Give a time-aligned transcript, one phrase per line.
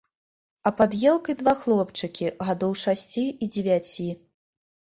[0.69, 4.09] А пад елкай два хлопчыкі, гадоў шасці і дзевяці.